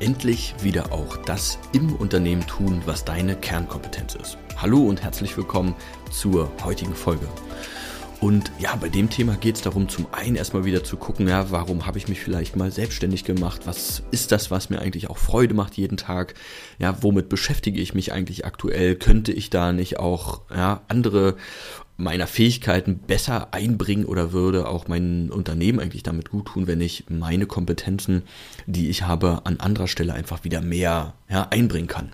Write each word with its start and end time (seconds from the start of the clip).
Endlich 0.00 0.54
wieder 0.62 0.92
auch 0.92 1.16
das 1.18 1.58
im 1.72 1.94
Unternehmen 1.94 2.46
tun, 2.46 2.82
was 2.86 3.04
deine 3.04 3.36
Kernkompetenz 3.36 4.14
ist. 4.14 4.38
Hallo 4.56 4.78
und 4.80 5.02
herzlich 5.02 5.36
willkommen 5.36 5.74
zur 6.10 6.50
heutigen 6.64 6.94
Folge. 6.94 7.28
Und 8.20 8.50
ja, 8.58 8.76
bei 8.76 8.90
dem 8.90 9.08
Thema 9.08 9.36
geht 9.36 9.56
es 9.56 9.62
darum, 9.62 9.88
zum 9.88 10.06
einen 10.12 10.36
erstmal 10.36 10.64
wieder 10.64 10.84
zu 10.84 10.98
gucken, 10.98 11.26
ja, 11.26 11.50
warum 11.50 11.86
habe 11.86 11.96
ich 11.96 12.08
mich 12.08 12.20
vielleicht 12.20 12.54
mal 12.54 12.70
selbstständig 12.70 13.24
gemacht? 13.24 13.62
Was 13.64 14.02
ist 14.10 14.30
das, 14.32 14.50
was 14.50 14.68
mir 14.68 14.78
eigentlich 14.80 15.08
auch 15.08 15.16
Freude 15.16 15.54
macht 15.54 15.78
jeden 15.78 15.96
Tag? 15.96 16.34
Ja, 16.78 17.02
womit 17.02 17.30
beschäftige 17.30 17.80
ich 17.80 17.94
mich 17.94 18.12
eigentlich 18.12 18.44
aktuell? 18.44 18.96
Könnte 18.96 19.32
ich 19.32 19.48
da 19.48 19.72
nicht 19.72 19.98
auch 19.98 20.42
ja, 20.54 20.82
andere 20.88 21.36
meiner 22.00 22.26
Fähigkeiten 22.26 22.98
besser 22.98 23.52
einbringen 23.52 24.04
oder 24.04 24.32
würde 24.32 24.68
auch 24.68 24.88
mein 24.88 25.30
Unternehmen 25.30 25.80
eigentlich 25.80 26.02
damit 26.02 26.30
gut 26.30 26.46
tun, 26.46 26.66
wenn 26.66 26.80
ich 26.80 27.04
meine 27.08 27.46
Kompetenzen, 27.46 28.22
die 28.66 28.88
ich 28.88 29.02
habe, 29.02 29.42
an 29.44 29.60
anderer 29.60 29.88
Stelle 29.88 30.14
einfach 30.14 30.44
wieder 30.44 30.60
mehr 30.60 31.14
ja, 31.28 31.48
einbringen 31.50 31.88
kann. 31.88 32.12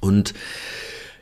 Und 0.00 0.34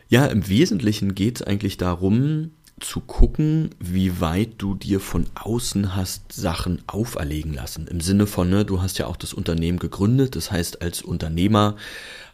ja, 0.08 0.26
im 0.26 0.48
Wesentlichen 0.48 1.14
geht 1.14 1.40
es 1.40 1.46
eigentlich 1.46 1.76
darum, 1.76 2.52
zu 2.80 3.00
gucken, 3.00 3.70
wie 3.78 4.20
weit 4.20 4.54
du 4.58 4.74
dir 4.74 5.00
von 5.00 5.26
außen 5.34 5.96
hast 5.96 6.32
Sachen 6.32 6.82
auferlegen 6.86 7.54
lassen. 7.54 7.86
Im 7.86 8.00
Sinne 8.00 8.26
von, 8.26 8.50
ne, 8.50 8.66
du 8.66 8.82
hast 8.82 8.98
ja 8.98 9.06
auch 9.06 9.16
das 9.16 9.32
Unternehmen 9.32 9.78
gegründet, 9.78 10.36
das 10.36 10.50
heißt, 10.50 10.82
als 10.82 11.00
Unternehmer 11.00 11.76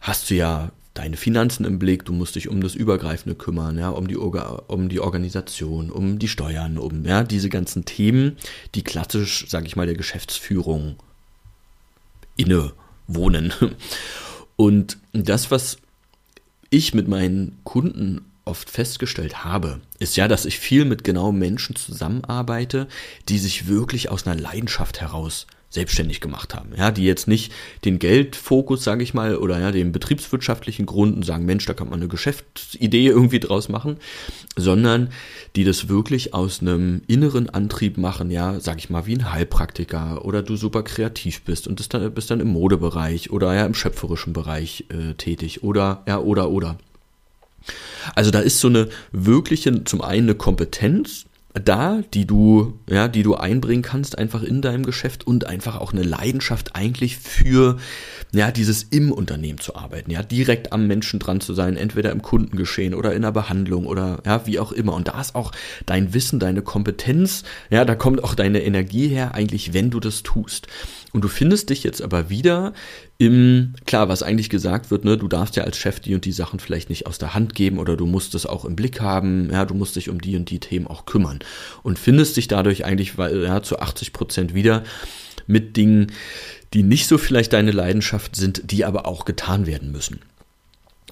hast 0.00 0.30
du 0.30 0.34
ja 0.34 0.72
deine 0.94 1.16
Finanzen 1.16 1.64
im 1.64 1.78
Blick, 1.78 2.04
du 2.04 2.12
musst 2.12 2.36
dich 2.36 2.48
um 2.48 2.60
das 2.60 2.74
Übergreifende 2.74 3.34
kümmern, 3.34 3.78
ja, 3.78 3.88
um 3.88 4.08
die, 4.08 4.16
Orga, 4.16 4.62
um 4.68 4.88
die 4.88 5.00
Organisation, 5.00 5.90
um 5.90 6.18
die 6.18 6.28
Steuern, 6.28 6.78
um 6.78 7.04
ja, 7.04 7.24
diese 7.24 7.48
ganzen 7.48 7.84
Themen, 7.84 8.36
die 8.74 8.82
klassisch, 8.82 9.46
sage 9.48 9.66
ich 9.66 9.76
mal, 9.76 9.86
der 9.86 9.96
Geschäftsführung 9.96 10.96
inne 12.36 12.72
wohnen. 13.06 13.52
Und 14.56 14.98
das, 15.12 15.50
was 15.50 15.78
ich 16.70 16.94
mit 16.94 17.08
meinen 17.08 17.58
Kunden 17.64 18.22
oft 18.44 18.70
festgestellt 18.70 19.44
habe, 19.44 19.80
ist 19.98 20.16
ja, 20.16 20.28
dass 20.28 20.44
ich 20.44 20.58
viel 20.58 20.84
mit 20.84 21.04
genau 21.04 21.32
Menschen 21.32 21.76
zusammenarbeite, 21.76 22.88
die 23.28 23.38
sich 23.38 23.66
wirklich 23.66 24.10
aus 24.10 24.26
einer 24.26 24.40
Leidenschaft 24.40 25.00
heraus 25.00 25.46
selbstständig 25.72 26.20
gemacht 26.20 26.54
haben. 26.54 26.70
Ja, 26.76 26.90
die 26.90 27.04
jetzt 27.04 27.26
nicht 27.26 27.52
den 27.84 27.98
Geldfokus, 27.98 28.84
sage 28.84 29.02
ich 29.02 29.14
mal, 29.14 29.36
oder 29.36 29.58
ja, 29.58 29.72
den 29.72 29.90
betriebswirtschaftlichen 29.90 30.84
Gründen 30.84 31.22
sagen, 31.22 31.46
Mensch, 31.46 31.64
da 31.64 31.72
kann 31.72 31.88
man 31.88 32.00
eine 32.00 32.08
Geschäftsidee 32.08 33.06
irgendwie 33.06 33.40
draus 33.40 33.70
machen, 33.70 33.96
sondern 34.54 35.08
die 35.56 35.64
das 35.64 35.88
wirklich 35.88 36.34
aus 36.34 36.60
einem 36.60 37.02
inneren 37.06 37.48
Antrieb 37.48 37.96
machen, 37.96 38.30
ja, 38.30 38.60
sag 38.60 38.78
ich 38.78 38.90
mal, 38.90 39.06
wie 39.06 39.16
ein 39.16 39.32
Heilpraktiker 39.32 40.24
oder 40.24 40.42
du 40.42 40.56
super 40.56 40.82
kreativ 40.82 41.42
bist 41.42 41.66
und 41.66 41.94
dann, 41.94 42.12
bist 42.12 42.30
dann 42.30 42.40
im 42.40 42.48
Modebereich 42.48 43.30
oder 43.30 43.54
ja 43.54 43.64
im 43.64 43.74
schöpferischen 43.74 44.34
Bereich 44.34 44.84
äh, 44.90 45.14
tätig 45.14 45.62
oder 45.62 46.02
ja 46.06 46.18
oder 46.18 46.50
oder. 46.50 46.78
Also 48.14 48.30
da 48.30 48.40
ist 48.40 48.60
so 48.60 48.68
eine 48.68 48.88
wirkliche, 49.12 49.84
zum 49.84 50.02
einen 50.02 50.28
eine 50.28 50.34
Kompetenz, 50.34 51.26
da, 51.54 52.00
die 52.14 52.26
du, 52.26 52.78
ja, 52.88 53.08
die 53.08 53.22
du 53.22 53.34
einbringen 53.34 53.82
kannst, 53.82 54.18
einfach 54.18 54.42
in 54.42 54.62
deinem 54.62 54.84
Geschäft 54.84 55.26
und 55.26 55.46
einfach 55.46 55.78
auch 55.78 55.92
eine 55.92 56.02
Leidenschaft 56.02 56.74
eigentlich 56.74 57.18
für, 57.18 57.76
ja, 58.32 58.50
dieses 58.50 58.84
im 58.84 59.12
Unternehmen 59.12 59.58
zu 59.58 59.76
arbeiten, 59.76 60.10
ja, 60.10 60.22
direkt 60.22 60.72
am 60.72 60.86
Menschen 60.86 61.20
dran 61.20 61.40
zu 61.40 61.52
sein, 61.52 61.76
entweder 61.76 62.10
im 62.10 62.22
Kundengeschehen 62.22 62.94
oder 62.94 63.14
in 63.14 63.22
der 63.22 63.32
Behandlung 63.32 63.86
oder, 63.86 64.22
ja, 64.24 64.46
wie 64.46 64.58
auch 64.58 64.72
immer. 64.72 64.94
Und 64.94 65.08
da 65.08 65.20
ist 65.20 65.34
auch 65.34 65.52
dein 65.84 66.14
Wissen, 66.14 66.38
deine 66.38 66.62
Kompetenz, 66.62 67.44
ja, 67.70 67.84
da 67.84 67.94
kommt 67.94 68.24
auch 68.24 68.34
deine 68.34 68.62
Energie 68.62 69.08
her, 69.08 69.34
eigentlich, 69.34 69.74
wenn 69.74 69.90
du 69.90 70.00
das 70.00 70.22
tust. 70.22 70.68
Und 71.12 71.22
du 71.22 71.28
findest 71.28 71.68
dich 71.68 71.84
jetzt 71.84 72.00
aber 72.00 72.30
wieder 72.30 72.72
im, 73.18 73.74
klar, 73.86 74.08
was 74.08 74.22
eigentlich 74.22 74.50
gesagt 74.50 74.90
wird, 74.90 75.04
ne, 75.04 75.16
du 75.16 75.28
darfst 75.28 75.56
ja 75.56 75.64
als 75.64 75.76
Chef 75.78 76.00
die 76.00 76.14
und 76.14 76.24
die 76.24 76.32
Sachen 76.32 76.58
vielleicht 76.58 76.90
nicht 76.90 77.06
aus 77.06 77.18
der 77.18 77.34
Hand 77.34 77.54
geben 77.54 77.78
oder 77.78 77.96
du 77.96 78.06
musst 78.06 78.34
es 78.34 78.46
auch 78.46 78.64
im 78.64 78.74
Blick 78.74 79.00
haben, 79.00 79.50
ja, 79.50 79.64
du 79.64 79.74
musst 79.74 79.96
dich 79.96 80.10
um 80.10 80.20
die 80.20 80.36
und 80.36 80.50
die 80.50 80.58
Themen 80.58 80.86
auch 80.86 81.06
kümmern 81.06 81.38
und 81.82 81.98
findest 81.98 82.36
dich 82.36 82.48
dadurch 82.48 82.84
eigentlich 82.84 83.14
ja, 83.16 83.62
zu 83.62 83.78
80 83.78 84.12
Prozent 84.12 84.54
wieder 84.54 84.82
mit 85.46 85.76
Dingen, 85.76 86.12
die 86.72 86.82
nicht 86.82 87.06
so 87.06 87.18
vielleicht 87.18 87.52
deine 87.52 87.70
Leidenschaft 87.70 88.34
sind, 88.34 88.70
die 88.70 88.84
aber 88.84 89.06
auch 89.06 89.24
getan 89.24 89.66
werden 89.66 89.92
müssen. 89.92 90.20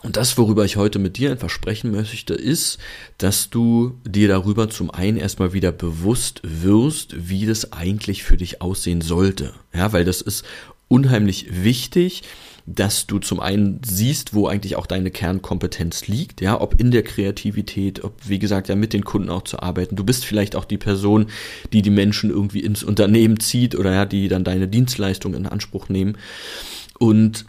Und 0.03 0.17
das, 0.17 0.39
worüber 0.39 0.65
ich 0.65 0.77
heute 0.77 0.99
mit 0.99 1.19
dir 1.19 1.31
einfach 1.31 1.51
sprechen 1.51 1.91
möchte, 1.91 2.33
ist, 2.33 2.79
dass 3.19 3.51
du 3.51 3.99
dir 4.05 4.29
darüber 4.29 4.71
zum 4.71 4.91
einen 4.91 5.19
erstmal 5.19 5.53
wieder 5.53 5.73
bewusst 5.73 6.41
wirst, 6.43 7.29
wie 7.29 7.45
das 7.45 7.73
eigentlich 7.75 8.23
für 8.23 8.39
dich 8.39 8.63
aussehen 8.63 9.03
sollte. 9.03 9.53
Ja, 9.75 9.93
weil 9.93 10.07
das 10.07 10.23
ist 10.23 10.45
unheimlich 10.91 11.65
wichtig, 11.65 12.23
dass 12.67 13.07
du 13.07 13.19
zum 13.19 13.41
einen 13.41 13.81
siehst, 13.85 14.35
wo 14.35 14.47
eigentlich 14.47 14.77
auch 14.77 14.87
deine 14.87 15.11
Kernkompetenz 15.11 16.09
liegt, 16.09 16.41
ja, 16.41 16.61
ob 16.61 16.81
in 16.81 16.91
der 16.91 17.03
Kreativität, 17.03 18.05
ob, 18.05 18.15
wie 18.29 18.39
gesagt, 18.39 18.69
ja, 18.69 18.77
mit 18.77 18.93
den 18.93 19.05
Kunden 19.05 19.31
auch 19.31 19.43
zu 19.43 19.61
arbeiten. 19.61 19.97
Du 19.97 20.05
bist 20.05 20.25
vielleicht 20.25 20.55
auch 20.55 20.65
die 20.65 20.79
Person, 20.79 21.27
die 21.73 21.83
die 21.83 21.91
Menschen 21.91 22.31
irgendwie 22.31 22.61
ins 22.61 22.83
Unternehmen 22.83 23.41
zieht 23.41 23.75
oder 23.75 23.93
ja, 23.93 24.05
die 24.05 24.29
dann 24.29 24.45
deine 24.45 24.69
Dienstleistung 24.69 25.35
in 25.35 25.47
Anspruch 25.47 25.89
nehmen. 25.89 26.19
Und 26.99 27.47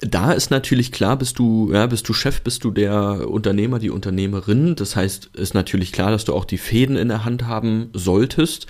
da 0.00 0.32
ist 0.32 0.50
natürlich 0.50 0.92
klar, 0.92 1.16
bist 1.16 1.38
du, 1.38 1.70
ja, 1.72 1.86
bist 1.86 2.08
du 2.08 2.12
Chef, 2.12 2.40
bist 2.42 2.64
du 2.64 2.70
der 2.70 3.28
Unternehmer, 3.28 3.78
die 3.78 3.90
Unternehmerin. 3.90 4.74
Das 4.74 4.96
heißt, 4.96 5.30
ist 5.34 5.54
natürlich 5.54 5.92
klar, 5.92 6.10
dass 6.10 6.24
du 6.24 6.34
auch 6.34 6.44
die 6.44 6.58
Fäden 6.58 6.96
in 6.96 7.08
der 7.08 7.24
Hand 7.24 7.46
haben 7.46 7.90
solltest. 7.92 8.66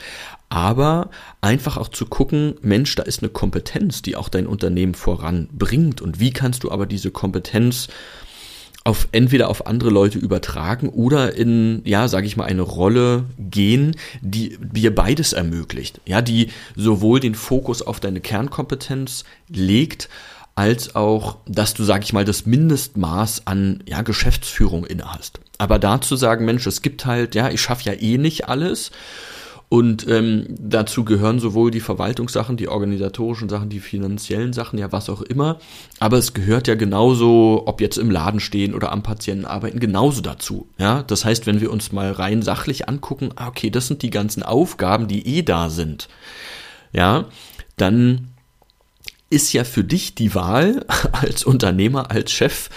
Aber 0.49 1.11
einfach 1.41 1.77
auch 1.77 1.89
zu 1.89 2.07
gucken, 2.07 2.57
Mensch, 2.61 2.97
da 2.97 3.05
ist 3.05 3.23
eine 3.23 3.29
Kompetenz, 3.29 4.03
die 4.03 4.17
auch 4.17 4.29
dein 4.29 4.49
Unternehmen 4.49 4.95
voranbringt. 4.95 6.01
Und 6.01 6.19
wie 6.19 6.33
kannst 6.33 6.65
du 6.65 6.73
aber 6.73 6.87
diese 6.87 7.13
Kompetenz 7.13 7.89
auf 8.83 9.09
entweder 9.13 9.49
auf 9.51 9.67
andere 9.67 9.91
Leute 9.91 10.19
übertragen 10.19 10.89
oder 10.89 11.35
in, 11.37 11.83
ja, 11.85 12.09
sage 12.09 12.27
ich 12.27 12.37
mal, 12.37 12.47
eine 12.47 12.63
Rolle 12.63 13.25
gehen, 13.39 13.95
die 14.23 14.59
dir 14.59 14.95
beides 14.95 15.35
ermöglicht. 15.35 16.01
Ja, 16.07 16.23
die 16.23 16.49
sowohl 16.77 17.21
den 17.21 17.35
Fokus 17.35 17.83
auf 17.83 18.01
deine 18.01 18.21
Kernkompetenz 18.21 19.25
legt, 19.49 20.09
als 20.55 20.95
auch, 20.95 21.39
dass 21.47 21.75
du, 21.75 21.85
sag 21.85 22.03
ich 22.05 22.13
mal, 22.13 22.25
das 22.25 22.47
Mindestmaß 22.47 23.47
an 23.47 23.83
ja, 23.89 24.03
Geschäftsführung 24.03 24.85
inne 24.85 25.13
hast. 25.13 25.41
Aber 25.59 25.79
dazu 25.79 26.17
sagen, 26.17 26.45
Mensch, 26.45 26.67
es 26.67 26.83
gibt 26.83 27.07
halt, 27.07 27.35
ja, 27.35 27.51
ich 27.51 27.61
schaffe 27.61 27.85
ja 27.85 27.93
eh 27.93 28.19
nicht 28.19 28.49
alles. 28.49 28.91
Und 29.73 30.09
ähm, 30.09 30.47
dazu 30.49 31.05
gehören 31.05 31.39
sowohl 31.39 31.71
die 31.71 31.79
Verwaltungssachen, 31.79 32.57
die 32.57 32.67
organisatorischen 32.67 33.49
Sachen, 33.49 33.69
die 33.69 33.79
finanziellen 33.79 34.53
Sachen, 34.53 34.81
ja 34.81 34.91
was 34.91 35.09
auch 35.09 35.23
immer. 35.23 35.61
Aber 36.01 36.19
es 36.19 36.35
gehört 36.35 36.67
ja 36.67 36.75
genauso, 36.75 37.63
ob 37.67 37.81
jetzt 37.81 37.97
im 37.97 38.11
Laden 38.11 38.41
stehen 38.41 38.75
oder 38.75 38.91
am 38.91 39.05
Patienten 39.05 39.45
arbeiten, 39.45 39.79
genauso 39.79 40.23
dazu. 40.23 40.69
Ja, 40.77 41.05
das 41.05 41.25
heißt, 41.25 41.47
wenn 41.47 41.61
wir 41.61 41.71
uns 41.71 41.93
mal 41.93 42.11
rein 42.11 42.43
sachlich 42.43 42.89
angucken, 42.89 43.31
ah, 43.37 43.47
okay, 43.47 43.71
das 43.71 43.87
sind 43.87 44.03
die 44.03 44.11
ganzen 44.11 44.43
Aufgaben, 44.43 45.07
die 45.07 45.25
eh 45.25 45.43
da 45.43 45.71
sind. 45.71 46.09
Ja, 46.93 47.27
dann 47.77 48.33
ist 49.31 49.53
ja 49.53 49.65
für 49.65 49.85
dich 49.85 50.15
die 50.15 50.35
Wahl 50.35 50.85
als 51.13 51.45
Unternehmer, 51.45 52.11
als 52.11 52.33
Chef 52.33 52.69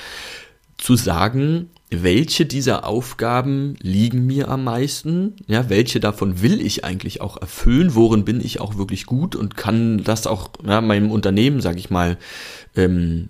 zu 0.77 0.95
sagen, 0.95 1.69
welche 1.89 2.45
dieser 2.45 2.85
Aufgaben 2.87 3.75
liegen 3.81 4.25
mir 4.25 4.47
am 4.49 4.63
meisten? 4.63 5.35
Ja, 5.47 5.69
welche 5.69 5.99
davon 5.99 6.41
will 6.41 6.59
ich 6.59 6.83
eigentlich 6.83 7.21
auch 7.21 7.37
erfüllen? 7.37 7.93
Worin 7.95 8.25
bin 8.25 8.43
ich 8.43 8.59
auch 8.59 8.77
wirklich 8.77 9.05
gut 9.05 9.35
und 9.35 9.55
kann 9.57 10.03
das 10.03 10.25
auch 10.25 10.49
ja, 10.65 10.81
meinem 10.81 11.11
Unternehmen, 11.11 11.61
sage 11.61 11.77
ich 11.77 11.89
mal, 11.89 12.17
ähm, 12.75 13.29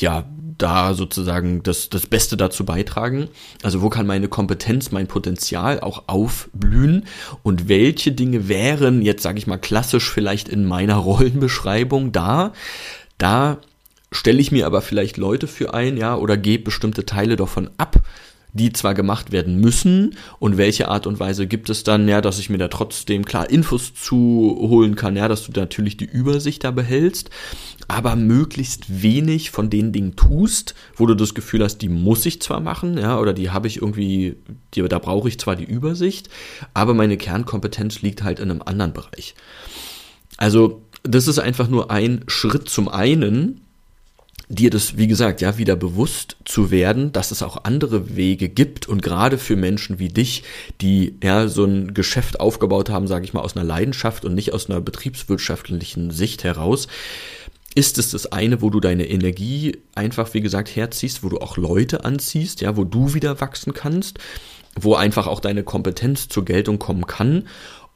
ja, 0.00 0.26
da 0.60 0.94
sozusagen 0.94 1.62
das, 1.62 1.88
das 1.88 2.06
Beste 2.06 2.36
dazu 2.36 2.64
beitragen? 2.64 3.28
Also 3.62 3.82
wo 3.82 3.88
kann 3.88 4.06
meine 4.06 4.28
Kompetenz, 4.28 4.92
mein 4.92 5.06
Potenzial 5.06 5.80
auch 5.80 6.04
aufblühen? 6.06 7.06
Und 7.42 7.68
welche 7.68 8.12
Dinge 8.12 8.48
wären 8.48 9.02
jetzt, 9.02 9.22
sage 9.22 9.38
ich 9.38 9.46
mal, 9.46 9.58
klassisch 9.58 10.10
vielleicht 10.10 10.48
in 10.48 10.64
meiner 10.64 10.96
Rollenbeschreibung 10.96 12.12
da? 12.12 12.52
Da 13.18 13.58
stelle 14.12 14.40
ich 14.40 14.52
mir 14.52 14.66
aber 14.66 14.82
vielleicht 14.82 15.16
Leute 15.16 15.46
für 15.46 15.74
ein, 15.74 15.96
ja, 15.96 16.16
oder 16.16 16.36
gebe 16.36 16.64
bestimmte 16.64 17.06
Teile 17.06 17.36
davon 17.36 17.70
ab, 17.78 18.00
die 18.52 18.72
zwar 18.72 18.94
gemacht 18.94 19.30
werden 19.30 19.60
müssen 19.60 20.16
und 20.38 20.56
welche 20.56 20.88
Art 20.88 21.06
und 21.06 21.20
Weise 21.20 21.46
gibt 21.46 21.70
es 21.70 21.84
dann, 21.84 22.08
ja, 22.08 22.20
dass 22.20 22.38
ich 22.38 22.50
mir 22.50 22.58
da 22.58 22.68
trotzdem 22.68 23.24
klar 23.24 23.48
Infos 23.48 23.94
zuholen 23.94 24.96
kann, 24.96 25.16
ja, 25.16 25.28
dass 25.28 25.46
du 25.46 25.52
natürlich 25.58 25.96
die 25.96 26.06
Übersicht 26.06 26.64
da 26.64 26.72
behältst, 26.72 27.30
aber 27.90 28.14
möglichst 28.14 29.02
wenig 29.02 29.50
von 29.50 29.68
den 29.68 29.92
Dingen 29.92 30.14
tust, 30.14 30.76
wo 30.94 31.06
du 31.06 31.14
das 31.14 31.34
Gefühl 31.34 31.64
hast, 31.64 31.78
die 31.78 31.88
muss 31.88 32.24
ich 32.24 32.40
zwar 32.40 32.60
machen, 32.60 32.96
ja, 32.96 33.18
oder 33.18 33.32
die 33.32 33.50
habe 33.50 33.66
ich 33.66 33.78
irgendwie, 33.78 34.36
die, 34.74 34.82
da 34.82 35.00
brauche 35.00 35.28
ich 35.28 35.40
zwar 35.40 35.56
die 35.56 35.64
Übersicht, 35.64 36.28
aber 36.72 36.94
meine 36.94 37.16
Kernkompetenz 37.16 38.00
liegt 38.00 38.22
halt 38.22 38.38
in 38.38 38.50
einem 38.50 38.62
anderen 38.64 38.92
Bereich. 38.92 39.34
Also, 40.36 40.82
das 41.02 41.26
ist 41.26 41.40
einfach 41.40 41.68
nur 41.68 41.90
ein 41.90 42.22
Schritt 42.28 42.68
zum 42.68 42.88
einen, 42.88 43.62
dir 44.48 44.70
das, 44.70 44.96
wie 44.96 45.06
gesagt, 45.06 45.40
ja, 45.40 45.58
wieder 45.58 45.74
bewusst 45.74 46.36
zu 46.44 46.70
werden, 46.70 47.12
dass 47.12 47.30
es 47.30 47.42
auch 47.42 47.64
andere 47.64 48.16
Wege 48.16 48.48
gibt 48.48 48.88
und 48.88 49.00
gerade 49.00 49.38
für 49.38 49.56
Menschen 49.56 49.98
wie 49.98 50.08
dich, 50.08 50.42
die 50.80 51.16
ja 51.22 51.48
so 51.48 51.64
ein 51.64 51.94
Geschäft 51.94 52.40
aufgebaut 52.40 52.90
haben, 52.90 53.06
sage 53.06 53.24
ich 53.24 53.32
mal, 53.32 53.42
aus 53.42 53.56
einer 53.56 53.64
Leidenschaft 53.64 54.24
und 54.24 54.34
nicht 54.34 54.52
aus 54.52 54.68
einer 54.68 54.80
betriebswirtschaftlichen 54.80 56.10
Sicht 56.10 56.42
heraus, 56.42 56.88
ist 57.74 57.98
es 57.98 58.10
das 58.10 58.32
eine, 58.32 58.62
wo 58.62 58.70
du 58.70 58.80
deine 58.80 59.08
Energie 59.08 59.78
einfach, 59.94 60.34
wie 60.34 60.40
gesagt, 60.40 60.74
herziehst, 60.74 61.22
wo 61.22 61.28
du 61.28 61.38
auch 61.38 61.56
Leute 61.56 62.04
anziehst, 62.04 62.60
ja, 62.60 62.76
wo 62.76 62.84
du 62.84 63.14
wieder 63.14 63.40
wachsen 63.40 63.74
kannst, 63.74 64.18
wo 64.74 64.94
einfach 64.94 65.26
auch 65.26 65.40
deine 65.40 65.62
Kompetenz 65.62 66.28
zur 66.28 66.44
Geltung 66.44 66.78
kommen 66.78 67.06
kann 67.06 67.48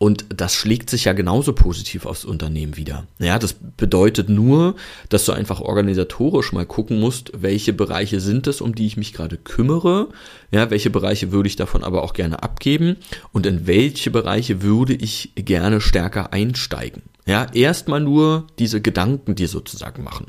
und 0.05 0.27
das 0.29 0.55
schlägt 0.55 0.91
sich 0.91 1.06
ja 1.06 1.15
genauso 1.15 1.55
positiv 1.55 2.05
aufs 2.05 2.27
Unternehmen 2.27 2.77
wieder. 2.77 3.06
Ja, 3.19 3.39
das 3.39 3.55
bedeutet 3.55 4.29
nur, 4.29 4.75
dass 5.09 5.25
du 5.25 5.33
einfach 5.33 5.62
organisatorisch 5.62 6.53
mal 6.53 6.67
gucken 6.67 7.01
musst, 7.01 7.33
welche 7.35 7.73
Bereiche 7.73 8.21
sind 8.21 8.47
es, 8.47 8.61
um 8.61 8.75
die 8.75 8.87
ich 8.87 8.99
mich 8.99 9.15
gerade 9.15 9.39
kümmere. 9.39 10.09
Ja, 10.51 10.69
welche 10.69 10.91
Bereiche 10.91 11.33
würde 11.33 11.47
ich 11.47 11.56
davon 11.56 11.83
aber 11.83 12.03
auch 12.03 12.12
gerne 12.12 12.43
abgeben 12.43 12.97
und 13.33 13.47
in 13.47 13.67
welche 13.67 14.11
Bereiche 14.11 14.61
würde 14.61 14.93
ich 14.93 15.33
gerne 15.37 15.81
stärker 15.81 16.35
einsteigen. 16.35 17.00
Ja, 17.27 17.47
erstmal 17.55 18.00
nur 18.00 18.47
diese 18.59 18.83
Gedanken 18.83 19.35
dir 19.35 19.49
sozusagen 19.49 20.05
machen. 20.05 20.27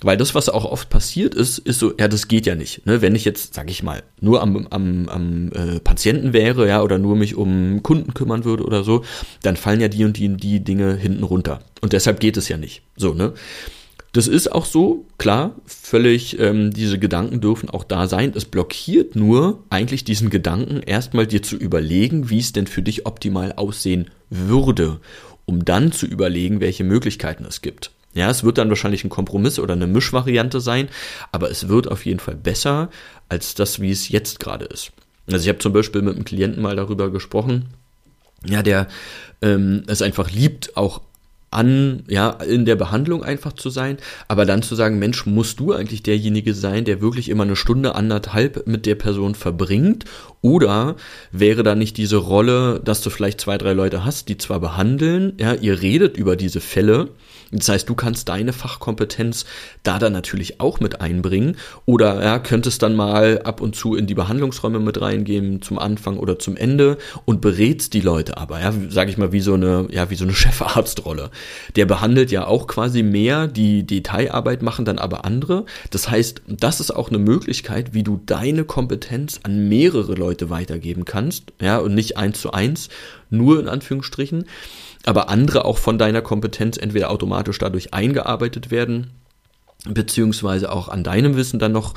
Weil 0.00 0.16
das, 0.16 0.34
was 0.34 0.48
auch 0.48 0.64
oft 0.64 0.90
passiert 0.90 1.34
ist, 1.34 1.58
ist 1.58 1.78
so, 1.78 1.92
ja, 1.98 2.08
das 2.08 2.28
geht 2.28 2.44
ja 2.44 2.54
nicht. 2.54 2.86
Ne? 2.86 3.00
Wenn 3.00 3.14
ich 3.14 3.24
jetzt, 3.24 3.54
sag 3.54 3.70
ich 3.70 3.82
mal, 3.82 4.02
nur 4.20 4.42
am, 4.42 4.66
am, 4.68 5.08
am 5.08 5.52
äh, 5.52 5.80
Patienten 5.80 6.32
wäre, 6.34 6.68
ja, 6.68 6.82
oder 6.82 6.98
nur 6.98 7.16
mich 7.16 7.36
um 7.36 7.82
Kunden 7.82 8.12
kümmern 8.12 8.44
würde 8.44 8.64
oder 8.64 8.84
so, 8.84 8.93
dann 9.42 9.56
fallen 9.56 9.80
ja 9.80 9.88
die 9.88 10.04
und 10.04 10.16
die, 10.16 10.36
die 10.36 10.62
Dinge 10.62 10.94
hinten 10.94 11.24
runter. 11.24 11.60
Und 11.80 11.92
deshalb 11.92 12.20
geht 12.20 12.36
es 12.36 12.48
ja 12.48 12.56
nicht. 12.56 12.82
So, 12.96 13.14
ne? 13.14 13.32
Das 14.12 14.28
ist 14.28 14.52
auch 14.52 14.64
so, 14.64 15.06
klar, 15.18 15.56
völlig, 15.66 16.38
ähm, 16.38 16.70
diese 16.70 17.00
Gedanken 17.00 17.40
dürfen 17.40 17.68
auch 17.68 17.82
da 17.82 18.06
sein. 18.06 18.32
Es 18.36 18.44
blockiert 18.44 19.16
nur 19.16 19.64
eigentlich 19.70 20.04
diesen 20.04 20.30
Gedanken, 20.30 20.82
erstmal 20.82 21.26
dir 21.26 21.42
zu 21.42 21.56
überlegen, 21.56 22.30
wie 22.30 22.38
es 22.38 22.52
denn 22.52 22.68
für 22.68 22.82
dich 22.82 23.06
optimal 23.06 23.54
aussehen 23.54 24.10
würde 24.30 25.00
um 25.46 25.64
dann 25.64 25.92
zu 25.92 26.06
überlegen, 26.06 26.60
welche 26.60 26.84
Möglichkeiten 26.84 27.44
es 27.44 27.62
gibt. 27.62 27.90
Ja, 28.14 28.30
es 28.30 28.44
wird 28.44 28.58
dann 28.58 28.68
wahrscheinlich 28.68 29.04
ein 29.04 29.10
Kompromiss 29.10 29.58
oder 29.58 29.74
eine 29.74 29.88
Mischvariante 29.88 30.60
sein, 30.60 30.88
aber 31.32 31.50
es 31.50 31.68
wird 31.68 31.90
auf 31.90 32.06
jeden 32.06 32.20
Fall 32.20 32.36
besser 32.36 32.90
als 33.28 33.54
das, 33.54 33.80
wie 33.80 33.90
es 33.90 34.08
jetzt 34.08 34.38
gerade 34.38 34.66
ist. 34.66 34.92
Also 35.26 35.42
ich 35.42 35.48
habe 35.48 35.58
zum 35.58 35.72
Beispiel 35.72 36.02
mit 36.02 36.14
einem 36.14 36.24
Klienten 36.24 36.62
mal 36.62 36.76
darüber 36.76 37.10
gesprochen, 37.10 37.70
ja, 38.46 38.62
der 38.62 38.88
ähm, 39.42 39.82
es 39.86 40.02
einfach 40.02 40.30
liebt, 40.30 40.76
auch 40.76 41.02
an, 41.54 42.02
ja, 42.08 42.30
in 42.30 42.64
der 42.64 42.74
Behandlung 42.76 43.22
einfach 43.22 43.52
zu 43.52 43.70
sein, 43.70 43.98
aber 44.26 44.44
dann 44.44 44.62
zu 44.62 44.74
sagen, 44.74 44.98
Mensch, 44.98 45.24
musst 45.24 45.60
du 45.60 45.72
eigentlich 45.72 46.02
derjenige 46.02 46.52
sein, 46.52 46.84
der 46.84 47.00
wirklich 47.00 47.28
immer 47.28 47.44
eine 47.44 47.56
Stunde, 47.56 47.94
anderthalb 47.94 48.66
mit 48.66 48.86
der 48.86 48.96
Person 48.96 49.34
verbringt? 49.34 50.04
Oder 50.44 50.96
wäre 51.32 51.62
da 51.62 51.74
nicht 51.74 51.96
diese 51.96 52.18
Rolle, 52.18 52.78
dass 52.84 53.00
du 53.00 53.08
vielleicht 53.08 53.40
zwei, 53.40 53.56
drei 53.56 53.72
Leute 53.72 54.04
hast, 54.04 54.28
die 54.28 54.36
zwar 54.36 54.60
behandeln, 54.60 55.32
ja, 55.40 55.54
ihr 55.54 55.80
redet 55.80 56.18
über 56.18 56.36
diese 56.36 56.60
Fälle, 56.60 57.08
das 57.58 57.68
heißt, 57.68 57.88
du 57.88 57.94
kannst 57.94 58.28
deine 58.28 58.52
Fachkompetenz 58.52 59.44
da 59.82 59.98
dann 59.98 60.12
natürlich 60.12 60.60
auch 60.60 60.80
mit 60.80 61.00
einbringen 61.00 61.56
oder 61.86 62.22
ja, 62.22 62.38
könntest 62.38 62.82
dann 62.82 62.96
mal 62.96 63.42
ab 63.42 63.60
und 63.60 63.76
zu 63.76 63.94
in 63.94 64.06
die 64.06 64.14
Behandlungsräume 64.14 64.80
mit 64.80 65.00
reingehen 65.00 65.62
zum 65.62 65.78
Anfang 65.78 66.18
oder 66.18 66.38
zum 66.38 66.56
Ende 66.56 66.98
und 67.24 67.40
berätst 67.40 67.94
die 67.94 68.00
Leute 68.00 68.38
aber, 68.38 68.60
ja, 68.60 68.72
sage 68.88 69.10
ich 69.10 69.18
mal, 69.18 69.32
wie 69.32 69.40
so 69.40 69.54
eine, 69.54 69.86
ja, 69.90 70.10
wie 70.10 70.16
so 70.16 70.24
eine 70.24 70.34
Chefarztrolle. 70.34 71.30
Der 71.76 71.86
behandelt 71.86 72.30
ja 72.30 72.46
auch 72.46 72.66
quasi 72.66 73.02
mehr, 73.02 73.46
die 73.46 73.86
Detailarbeit 73.86 74.62
machen 74.62 74.84
dann 74.84 74.98
aber 74.98 75.24
andere. 75.24 75.64
Das 75.90 76.10
heißt, 76.10 76.42
das 76.48 76.80
ist 76.80 76.90
auch 76.90 77.08
eine 77.08 77.18
Möglichkeit, 77.18 77.94
wie 77.94 78.02
du 78.02 78.20
deine 78.26 78.64
Kompetenz 78.64 79.40
an 79.44 79.68
mehrere 79.68 80.14
Leute 80.34 80.50
weitergeben 80.50 81.04
kannst, 81.04 81.52
ja, 81.60 81.78
und 81.78 81.94
nicht 81.94 82.16
eins 82.16 82.40
zu 82.40 82.50
eins, 82.52 82.88
nur 83.30 83.60
in 83.60 83.68
Anführungsstrichen 83.68 84.46
aber 85.06 85.28
andere 85.28 85.64
auch 85.64 85.78
von 85.78 85.98
deiner 85.98 86.22
Kompetenz 86.22 86.78
entweder 86.78 87.10
automatisch 87.10 87.58
dadurch 87.58 87.92
eingearbeitet 87.92 88.70
werden, 88.70 89.10
beziehungsweise 89.86 90.72
auch 90.72 90.88
an 90.88 91.04
deinem 91.04 91.36
Wissen 91.36 91.58
dann 91.58 91.72
noch 91.72 91.94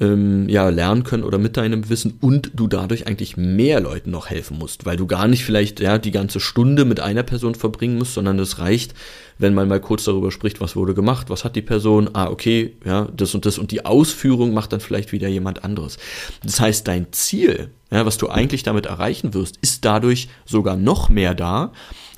ähm, 0.00 0.48
ja, 0.48 0.68
lernen 0.68 1.04
können 1.04 1.22
oder 1.22 1.38
mit 1.38 1.56
deinem 1.56 1.88
Wissen 1.88 2.18
und 2.20 2.50
du 2.54 2.66
dadurch 2.66 3.06
eigentlich 3.06 3.36
mehr 3.36 3.80
Leuten 3.80 4.10
noch 4.10 4.30
helfen 4.30 4.58
musst, 4.58 4.86
weil 4.86 4.96
du 4.96 5.06
gar 5.06 5.28
nicht 5.28 5.44
vielleicht 5.44 5.78
ja 5.78 5.98
die 5.98 6.10
ganze 6.10 6.40
Stunde 6.40 6.84
mit 6.84 7.00
einer 7.00 7.22
Person 7.22 7.54
verbringen 7.54 7.98
musst, 7.98 8.14
sondern 8.14 8.38
es 8.38 8.58
reicht, 8.58 8.94
wenn 9.38 9.54
man 9.54 9.68
mal 9.68 9.80
kurz 9.80 10.04
darüber 10.04 10.32
spricht, 10.32 10.60
was 10.60 10.74
wurde 10.74 10.94
gemacht, 10.94 11.30
was 11.30 11.44
hat 11.44 11.54
die 11.54 11.62
Person, 11.62 12.10
ah 12.14 12.28
okay, 12.28 12.76
ja, 12.84 13.08
das 13.16 13.34
und 13.34 13.46
das 13.46 13.58
und 13.58 13.70
die 13.70 13.84
Ausführung 13.84 14.52
macht 14.52 14.72
dann 14.72 14.80
vielleicht 14.80 15.12
wieder 15.12 15.28
jemand 15.28 15.62
anderes. 15.62 15.98
Das 16.42 16.60
heißt, 16.60 16.88
dein 16.88 17.12
Ziel, 17.12 17.70
ja, 17.92 18.04
was 18.06 18.16
du 18.16 18.28
eigentlich 18.28 18.62
damit 18.62 18.86
erreichen 18.86 19.34
wirst, 19.34 19.58
ist 19.60 19.84
dadurch 19.84 20.28
sogar 20.46 20.76
noch 20.76 21.10
mehr 21.10 21.34
da, 21.34 21.72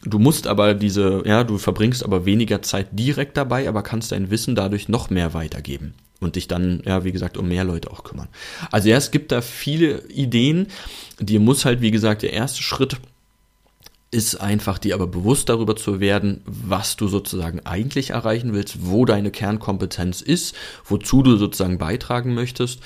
Du 0.05 0.19
musst 0.19 0.47
aber 0.47 0.75
diese, 0.75 1.23
ja, 1.27 1.45
du 1.45 1.59
verbringst 1.59 2.05
aber 2.05 2.25
weniger 2.25 2.61
Zeit 2.63 2.89
direkt 2.93 3.37
dabei, 3.37 3.69
aber 3.69 3.83
kannst 3.83 4.13
dein 4.13 4.31
Wissen 4.31 4.55
dadurch 4.55 4.89
noch 4.89 5.11
mehr 5.11 5.33
weitergeben 5.33 5.95
und 6.19 6.37
dich 6.37 6.49
dann, 6.49 6.83
ja, 6.85 7.05
wie 7.05 7.13
gesagt, 7.13 7.37
um 7.37 7.49
mehr 7.49 7.65
Leute 7.65 7.91
auch 7.91 8.03
kümmern. 8.03 8.29
Also 8.71 8.89
ja, 8.89 8.97
es 8.97 9.11
gibt 9.11 9.31
da 9.33 9.41
viele 9.41 10.07
Ideen. 10.09 10.69
Dir 11.21 11.41
muss 11.41 11.65
halt, 11.65 11.81
wie 11.81 11.91
gesagt, 11.91 12.23
der 12.23 12.33
erste 12.33 12.63
Schritt 12.63 12.97
ist 14.11 14.41
einfach 14.41 14.79
dir 14.79 14.95
aber 14.95 15.07
bewusst 15.07 15.49
darüber 15.49 15.75
zu 15.75 15.99
werden, 15.99 16.43
was 16.45 16.97
du 16.97 17.09
sozusagen 17.09 17.61
eigentlich 17.61 18.11
erreichen 18.11 18.53
willst, 18.53 18.87
wo 18.87 19.05
deine 19.05 19.31
Kernkompetenz 19.31 20.21
ist, 20.21 20.55
wozu 20.85 21.23
du 21.23 21.37
sozusagen 21.37 21.79
beitragen 21.79 22.35
möchtest 22.35 22.81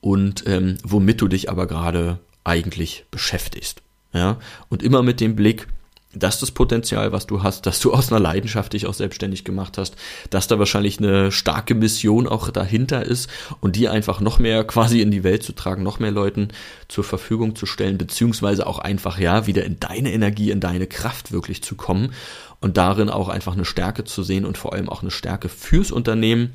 und 0.00 0.44
ähm, 0.46 0.78
womit 0.82 1.20
du 1.20 1.28
dich 1.28 1.50
aber 1.50 1.66
gerade 1.66 2.18
eigentlich 2.44 3.04
beschäftigst. 3.10 3.82
Ja, 4.12 4.38
und 4.70 4.82
immer 4.82 5.02
mit 5.02 5.20
dem 5.20 5.36
Blick, 5.36 5.68
dass 6.12 6.40
das 6.40 6.50
Potenzial, 6.50 7.12
was 7.12 7.26
du 7.26 7.42
hast, 7.42 7.66
dass 7.66 7.78
du 7.78 7.92
aus 7.92 8.10
einer 8.10 8.20
Leidenschaft 8.20 8.72
dich 8.72 8.86
auch 8.86 8.94
selbstständig 8.94 9.44
gemacht 9.44 9.78
hast, 9.78 9.94
dass 10.30 10.48
da 10.48 10.58
wahrscheinlich 10.58 10.98
eine 10.98 11.30
starke 11.30 11.74
Mission 11.74 12.26
auch 12.26 12.50
dahinter 12.50 13.04
ist 13.04 13.30
und 13.60 13.76
die 13.76 13.88
einfach 13.88 14.20
noch 14.20 14.40
mehr 14.40 14.64
quasi 14.64 15.00
in 15.00 15.12
die 15.12 15.22
Welt 15.22 15.44
zu 15.44 15.52
tragen, 15.52 15.84
noch 15.84 16.00
mehr 16.00 16.10
Leuten 16.10 16.48
zur 16.88 17.04
Verfügung 17.04 17.54
zu 17.54 17.64
stellen, 17.64 17.96
beziehungsweise 17.96 18.66
auch 18.66 18.80
einfach, 18.80 19.18
ja, 19.18 19.46
wieder 19.46 19.64
in 19.64 19.78
deine 19.78 20.12
Energie, 20.12 20.50
in 20.50 20.60
deine 20.60 20.88
Kraft 20.88 21.30
wirklich 21.30 21.62
zu 21.62 21.76
kommen 21.76 22.12
und 22.60 22.76
darin 22.76 23.08
auch 23.08 23.28
einfach 23.28 23.54
eine 23.54 23.64
Stärke 23.64 24.04
zu 24.04 24.24
sehen 24.24 24.44
und 24.44 24.58
vor 24.58 24.72
allem 24.72 24.88
auch 24.88 25.02
eine 25.02 25.12
Stärke 25.12 25.48
fürs 25.48 25.92
Unternehmen. 25.92 26.54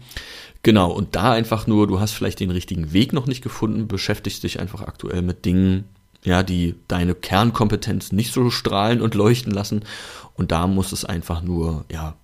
Genau, 0.64 0.92
und 0.92 1.16
da 1.16 1.32
einfach 1.32 1.68
nur, 1.68 1.88
du 1.88 2.00
hast 2.00 2.12
vielleicht 2.12 2.40
den 2.40 2.52
richtigen 2.52 2.92
Weg 2.92 3.14
noch 3.14 3.28
nicht 3.28 3.44
gefunden, 3.44 3.88
beschäftigst 3.88 4.44
dich 4.44 4.60
einfach 4.60 4.82
aktuell 4.82 5.22
mit 5.22 5.46
Dingen, 5.46 5.86
ja, 6.26 6.44
die 6.44 6.76
deine 6.88 7.16
Kernkompetenz 7.16 8.12
nicht 8.12 8.34
so 8.34 8.50
strahlen 8.50 9.02
und 9.02 9.16
leuchten 9.16 9.54
lassen. 9.54 9.84
Und 10.34 10.52
da 10.52 10.68
muss 10.68 10.92
es 10.92 11.06
einfach 11.06 11.42
nur, 11.42 11.86
ja, 11.92 12.16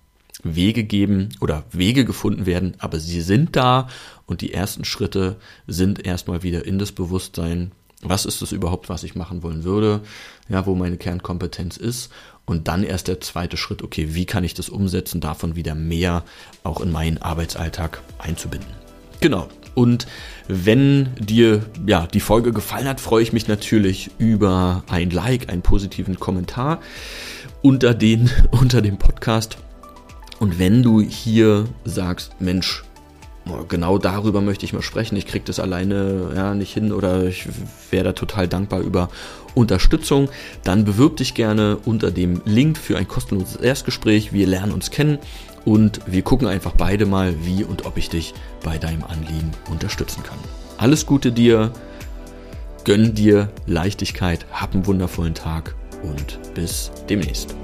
Wege 0.42 0.84
geben 0.84 1.28
oder 1.40 1.64
Wege 1.70 2.04
gefunden 2.04 2.46
werden, 2.46 2.74
aber 2.78 2.98
sie 2.98 3.20
sind 3.20 3.54
da 3.54 3.88
und 4.26 4.40
die 4.40 4.52
ersten 4.52 4.84
Schritte 4.84 5.36
sind 5.66 6.04
erstmal 6.04 6.42
wieder 6.42 6.66
in 6.66 6.78
das 6.78 6.90
Bewusstsein, 6.90 7.70
was 8.02 8.26
ist 8.26 8.42
es 8.42 8.50
überhaupt, 8.50 8.88
was 8.88 9.04
ich 9.04 9.14
machen 9.14 9.44
wollen 9.44 9.62
würde, 9.62 10.00
ja, 10.48 10.66
wo 10.66 10.74
meine 10.74 10.96
Kernkompetenz 10.96 11.76
ist. 11.76 12.10
Und 12.44 12.66
dann 12.66 12.82
erst 12.82 13.06
der 13.06 13.20
zweite 13.20 13.56
Schritt, 13.56 13.82
okay, 13.82 14.14
wie 14.14 14.26
kann 14.26 14.42
ich 14.42 14.54
das 14.54 14.68
umsetzen, 14.68 15.20
davon 15.20 15.54
wieder 15.54 15.76
mehr 15.76 16.24
auch 16.64 16.80
in 16.80 16.90
meinen 16.90 17.18
Arbeitsalltag 17.18 18.02
einzubinden. 18.18 18.68
Genau, 19.20 19.48
und 19.74 20.06
wenn 20.48 21.10
dir 21.18 21.62
ja 21.86 22.06
die 22.06 22.20
Folge 22.20 22.52
gefallen 22.52 22.88
hat, 22.88 23.00
freue 23.00 23.22
ich 23.22 23.32
mich 23.32 23.48
natürlich 23.48 24.10
über 24.18 24.84
ein 24.88 25.10
Like, 25.10 25.50
einen 25.50 25.62
positiven 25.62 26.18
Kommentar 26.18 26.80
unter 27.62 27.94
den 27.94 28.30
unter 28.50 28.82
dem 28.82 28.98
Podcast. 28.98 29.56
Und 30.40 30.58
wenn 30.58 30.82
du 30.82 31.00
hier 31.00 31.66
sagst, 31.84 32.40
Mensch, 32.40 32.82
genau 33.68 33.98
darüber 33.98 34.40
möchte 34.40 34.64
ich 34.64 34.72
mal 34.72 34.82
sprechen, 34.82 35.16
ich 35.16 35.26
kriege 35.26 35.44
das 35.44 35.60
alleine 35.60 36.32
ja 36.34 36.54
nicht 36.54 36.72
hin 36.74 36.92
oder 36.92 37.24
ich 37.26 37.46
wäre 37.90 38.04
da 38.04 38.12
total 38.12 38.48
dankbar 38.48 38.80
über 38.80 39.08
Unterstützung, 39.54 40.28
dann 40.64 40.84
bewirb 40.84 41.16
dich 41.16 41.34
gerne 41.34 41.78
unter 41.84 42.10
dem 42.10 42.42
Link 42.44 42.78
für 42.78 42.96
ein 42.96 43.06
kostenloses 43.08 43.56
Erstgespräch. 43.56 44.32
Wir 44.32 44.46
lernen 44.46 44.72
uns 44.72 44.90
kennen 44.90 45.18
und 45.64 46.00
wir 46.06 46.22
gucken 46.22 46.48
einfach 46.48 46.72
beide 46.72 47.06
mal, 47.06 47.34
wie 47.44 47.64
und 47.64 47.86
ob 47.86 47.96
ich 47.96 48.08
dich 48.08 48.34
bei 48.62 48.78
deinem 48.78 49.04
Anliegen 49.04 49.50
unterstützen 49.70 50.22
kann. 50.22 50.38
Alles 50.78 51.06
Gute 51.06 51.32
dir, 51.32 51.72
gönn 52.84 53.14
dir 53.14 53.48
Leichtigkeit, 53.66 54.46
hab 54.52 54.74
einen 54.74 54.86
wundervollen 54.86 55.34
Tag 55.34 55.74
und 56.02 56.54
bis 56.54 56.90
demnächst. 57.08 57.54